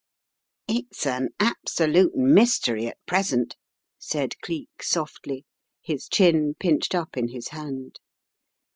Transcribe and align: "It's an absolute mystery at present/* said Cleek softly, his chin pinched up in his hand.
"It's 0.67 1.05
an 1.05 1.29
absolute 1.39 2.15
mystery 2.15 2.87
at 2.87 2.97
present/* 3.05 3.55
said 3.99 4.33
Cleek 4.41 4.81
softly, 4.81 5.45
his 5.79 6.07
chin 6.07 6.55
pinched 6.59 6.95
up 6.95 7.15
in 7.17 7.27
his 7.27 7.49
hand. 7.49 7.99